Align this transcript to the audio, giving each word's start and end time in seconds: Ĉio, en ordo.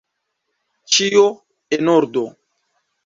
Ĉio, 0.95 1.23
en 1.79 1.93
ordo. 1.97 2.25